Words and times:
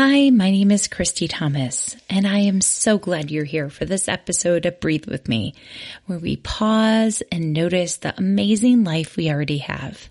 Hi, 0.00 0.30
my 0.30 0.52
name 0.52 0.70
is 0.70 0.86
Christy 0.86 1.26
Thomas, 1.26 1.96
and 2.08 2.24
I 2.24 2.38
am 2.38 2.60
so 2.60 2.98
glad 2.98 3.32
you're 3.32 3.42
here 3.42 3.68
for 3.68 3.84
this 3.84 4.06
episode 4.06 4.64
of 4.64 4.78
Breathe 4.78 5.06
With 5.06 5.26
Me, 5.26 5.54
where 6.06 6.20
we 6.20 6.36
pause 6.36 7.20
and 7.32 7.52
notice 7.52 7.96
the 7.96 8.16
amazing 8.16 8.84
life 8.84 9.16
we 9.16 9.28
already 9.28 9.58
have. 9.58 10.08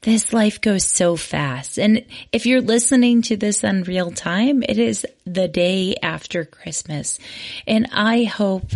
This 0.00 0.32
life 0.32 0.62
goes 0.62 0.86
so 0.86 1.16
fast. 1.16 1.78
And 1.78 2.06
if 2.32 2.46
you're 2.46 2.62
listening 2.62 3.20
to 3.20 3.36
this 3.36 3.62
in 3.62 3.82
real 3.82 4.12
time, 4.12 4.62
it 4.62 4.78
is 4.78 5.06
the 5.26 5.46
day 5.46 5.94
after 6.02 6.46
Christmas. 6.46 7.18
And 7.66 7.88
I 7.92 8.24
hope 8.24 8.72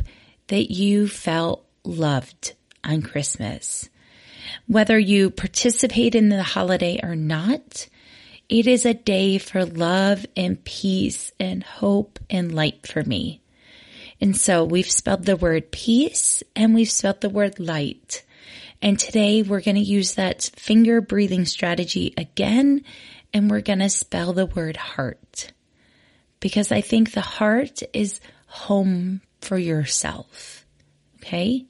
that 0.49 0.71
you 0.71 1.09
felt 1.09 1.65
loved 1.83 2.53
on 2.85 3.01
Christmas. 3.01 3.89
Whether 4.67 4.99
you 4.99 5.31
participate 5.31 6.15
in 6.15 6.29
the 6.29 6.43
holiday 6.43 7.01
or 7.03 7.17
not, 7.17 7.89
it 8.49 8.67
is 8.67 8.87
a 8.87 8.95
day 8.95 9.39
for 9.39 9.65
love 9.65 10.25
and 10.37 10.63
peace 10.65 11.33
and 11.41 11.63
hope 11.63 12.19
and 12.31 12.55
light 12.55 12.87
for 12.87 13.03
me. 13.03 13.41
And 14.21 14.37
so 14.37 14.65
we've 14.65 14.91
spelled 14.91 15.25
the 15.25 15.37
word 15.37 15.71
peace 15.71 16.43
and 16.55 16.75
we've 16.75 16.91
spelled 16.91 17.21
the 17.21 17.29
word 17.29 17.59
light. 17.59 18.25
And 18.81 18.99
today 18.99 19.43
we're 19.43 19.61
going 19.61 19.77
to 19.77 19.81
use 19.81 20.15
that 20.15 20.51
finger 20.57 21.01
breathing 21.01 21.45
strategy 21.45 22.15
again 22.17 22.85
and 23.33 23.51
we're 23.51 23.61
going 23.61 23.81
to 23.81 23.91
spell 23.91 24.33
the 24.33 24.47
word 24.47 24.77
heart. 24.77 25.53
Because 26.41 26.71
I 26.71 26.81
think 26.81 27.13
the 27.13 27.21
heart 27.21 27.83
is 27.93 28.21
home 28.47 29.23
for 29.41 29.59
yourself. 29.59 30.65
Okay? 31.17 31.67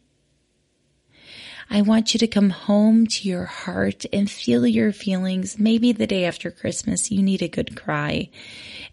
I 1.68 1.82
want 1.82 2.14
you 2.14 2.18
to 2.18 2.28
come 2.28 2.50
home 2.50 3.06
to 3.08 3.28
your 3.28 3.44
heart 3.44 4.06
and 4.12 4.30
feel 4.30 4.66
your 4.66 4.92
feelings. 4.92 5.58
Maybe 5.58 5.92
the 5.92 6.06
day 6.06 6.24
after 6.24 6.50
Christmas, 6.50 7.10
you 7.10 7.22
need 7.22 7.42
a 7.42 7.48
good 7.48 7.76
cry. 7.76 8.30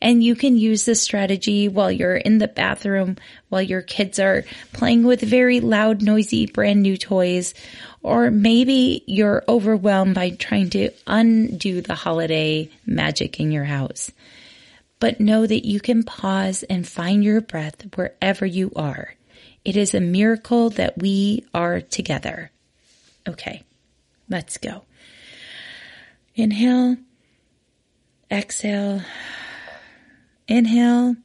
And 0.01 0.23
you 0.23 0.35
can 0.35 0.57
use 0.57 0.83
this 0.83 1.01
strategy 1.01 1.67
while 1.67 1.91
you're 1.91 2.15
in 2.15 2.39
the 2.39 2.47
bathroom, 2.47 3.17
while 3.49 3.61
your 3.61 3.83
kids 3.83 4.17
are 4.17 4.43
playing 4.73 5.03
with 5.03 5.21
very 5.21 5.59
loud, 5.59 6.01
noisy, 6.01 6.47
brand 6.47 6.81
new 6.81 6.97
toys. 6.97 7.53
Or 8.01 8.31
maybe 8.31 9.03
you're 9.05 9.43
overwhelmed 9.47 10.15
by 10.15 10.31
trying 10.31 10.71
to 10.71 10.89
undo 11.05 11.81
the 11.81 11.95
holiday 11.95 12.69
magic 12.87 13.39
in 13.39 13.51
your 13.51 13.65
house. 13.65 14.11
But 14.99 15.19
know 15.19 15.45
that 15.45 15.67
you 15.67 15.79
can 15.79 16.03
pause 16.03 16.63
and 16.63 16.87
find 16.87 17.23
your 17.23 17.39
breath 17.39 17.85
wherever 17.95 18.45
you 18.47 18.71
are. 18.75 19.13
It 19.63 19.77
is 19.77 19.93
a 19.93 19.99
miracle 19.99 20.71
that 20.71 20.97
we 20.97 21.45
are 21.53 21.79
together. 21.79 22.49
Okay, 23.27 23.63
let's 24.29 24.57
go. 24.57 24.83
Inhale, 26.35 26.97
exhale, 28.29 29.01
inhale, 30.47 31.15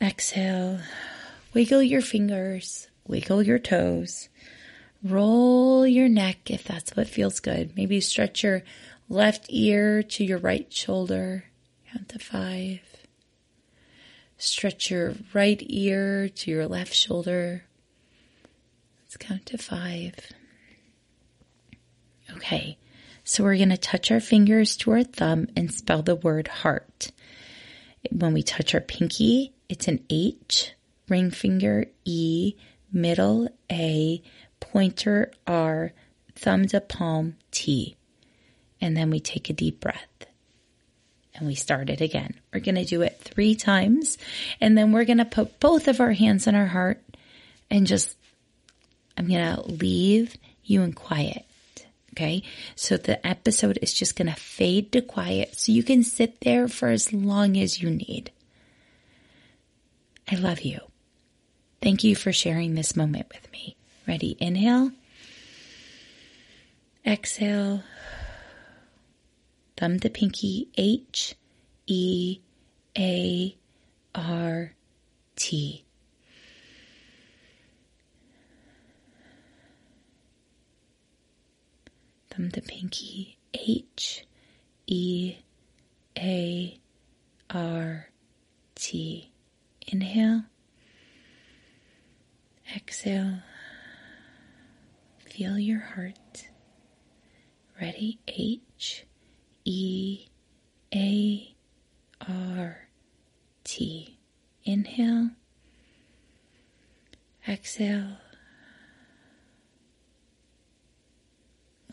exhale. 0.00 0.80
Wiggle 1.54 1.82
your 1.82 2.02
fingers, 2.02 2.88
wiggle 3.06 3.42
your 3.42 3.60
toes, 3.60 4.28
roll 5.02 5.86
your 5.86 6.08
neck 6.08 6.50
if 6.50 6.64
that's 6.64 6.96
what 6.96 7.06
feels 7.06 7.40
good. 7.40 7.76
Maybe 7.76 8.00
stretch 8.00 8.42
your 8.42 8.62
left 9.08 9.46
ear 9.48 10.02
to 10.02 10.24
your 10.24 10.38
right 10.38 10.70
shoulder. 10.72 11.44
Count 11.92 12.08
to 12.10 12.18
five. 12.18 12.80
Stretch 14.36 14.90
your 14.90 15.14
right 15.32 15.62
ear 15.62 16.28
to 16.28 16.50
your 16.50 16.66
left 16.66 16.92
shoulder. 16.92 17.64
Let's 19.14 19.28
count 19.28 19.46
to 19.46 19.58
five. 19.58 20.14
Okay, 22.32 22.78
so 23.22 23.44
we're 23.44 23.56
going 23.56 23.68
to 23.68 23.76
touch 23.76 24.10
our 24.10 24.18
fingers 24.18 24.76
to 24.78 24.90
our 24.90 25.04
thumb 25.04 25.46
and 25.54 25.72
spell 25.72 26.02
the 26.02 26.16
word 26.16 26.48
heart. 26.48 27.12
When 28.10 28.32
we 28.32 28.42
touch 28.42 28.74
our 28.74 28.80
pinky, 28.80 29.52
it's 29.68 29.86
an 29.86 30.04
H, 30.10 30.72
ring 31.08 31.30
finger 31.30 31.86
E, 32.04 32.54
middle 32.92 33.48
A, 33.70 34.20
pointer 34.58 35.30
R, 35.46 35.92
thumb 36.34 36.66
to 36.68 36.80
palm 36.80 37.36
T. 37.52 37.96
And 38.80 38.96
then 38.96 39.10
we 39.10 39.20
take 39.20 39.48
a 39.48 39.52
deep 39.52 39.78
breath 39.78 40.26
and 41.36 41.46
we 41.46 41.54
start 41.54 41.88
it 41.88 42.00
again. 42.00 42.34
We're 42.52 42.58
going 42.58 42.74
to 42.74 42.84
do 42.84 43.02
it 43.02 43.20
three 43.20 43.54
times 43.54 44.18
and 44.60 44.76
then 44.76 44.90
we're 44.90 45.04
going 45.04 45.18
to 45.18 45.24
put 45.24 45.60
both 45.60 45.86
of 45.86 46.00
our 46.00 46.12
hands 46.12 46.48
on 46.48 46.56
our 46.56 46.66
heart 46.66 47.00
and 47.70 47.86
just 47.86 48.16
I'm 49.24 49.30
going 49.30 49.56
to 49.56 49.72
leave 49.72 50.36
you 50.64 50.82
in 50.82 50.92
quiet. 50.92 51.46
Okay. 52.12 52.42
So 52.76 52.96
the 52.96 53.24
episode 53.26 53.78
is 53.80 53.92
just 53.92 54.16
going 54.16 54.28
to 54.28 54.38
fade 54.38 54.92
to 54.92 55.00
quiet 55.00 55.56
so 55.56 55.72
you 55.72 55.82
can 55.82 56.02
sit 56.02 56.40
there 56.42 56.68
for 56.68 56.88
as 56.88 57.12
long 57.12 57.56
as 57.56 57.80
you 57.80 57.90
need. 57.90 58.30
I 60.30 60.36
love 60.36 60.60
you. 60.60 60.80
Thank 61.82 62.04
you 62.04 62.14
for 62.14 62.32
sharing 62.32 62.74
this 62.74 62.96
moment 62.96 63.28
with 63.32 63.50
me. 63.50 63.76
Ready? 64.06 64.36
Inhale. 64.40 64.92
Exhale. 67.06 67.82
Thumb 69.76 70.00
to 70.00 70.10
pinky. 70.10 70.68
H 70.76 71.34
E 71.86 72.40
A 72.96 73.56
R 74.14 74.74
T. 75.36 75.83
thumb 82.34 82.50
to 82.50 82.60
pinky, 82.60 83.38
H 83.54 84.26
E 84.86 85.36
A 86.18 86.78
R 87.50 88.08
T. 88.74 89.30
Inhale, 89.86 90.44
exhale, 92.74 93.38
feel 95.18 95.58
your 95.58 95.80
heart. 95.80 96.48
Ready? 97.80 98.18
H 98.28 99.04
E 99.64 100.26
A 100.94 101.54
R 102.26 102.88
T. 103.64 104.18
Inhale, 104.64 105.30
exhale. 107.46 108.16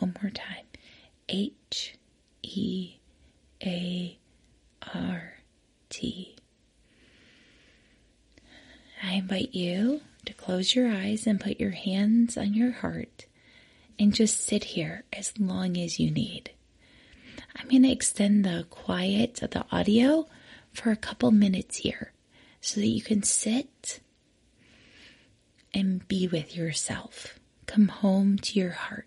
One 0.01 0.15
more 0.19 0.31
time. 0.31 0.65
H 1.29 1.95
E 2.41 2.95
A 3.63 4.17
R 4.95 5.33
T. 5.89 6.35
I 9.03 9.13
invite 9.13 9.53
you 9.53 10.01
to 10.25 10.33
close 10.33 10.73
your 10.73 10.89
eyes 10.91 11.27
and 11.27 11.39
put 11.39 11.59
your 11.59 11.71
hands 11.71 12.35
on 12.35 12.55
your 12.55 12.71
heart 12.71 13.27
and 13.99 14.11
just 14.11 14.39
sit 14.39 14.63
here 14.63 15.03
as 15.13 15.37
long 15.37 15.77
as 15.77 15.99
you 15.99 16.09
need. 16.09 16.49
I'm 17.55 17.69
going 17.69 17.83
to 17.83 17.91
extend 17.91 18.43
the 18.43 18.65
quiet 18.71 19.43
of 19.43 19.51
the 19.51 19.65
audio 19.71 20.25
for 20.73 20.89
a 20.89 20.95
couple 20.95 21.29
minutes 21.29 21.77
here 21.77 22.11
so 22.59 22.79
that 22.79 22.87
you 22.87 23.03
can 23.03 23.21
sit 23.21 23.99
and 25.75 26.07
be 26.07 26.27
with 26.27 26.55
yourself. 26.55 27.39
Come 27.67 27.89
home 27.89 28.39
to 28.39 28.59
your 28.59 28.71
heart. 28.71 29.05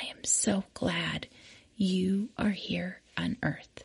I 0.00 0.06
am 0.06 0.22
so 0.22 0.64
glad 0.74 1.26
you 1.76 2.28
are 2.38 2.50
here 2.50 3.00
on 3.16 3.36
earth. 3.42 3.84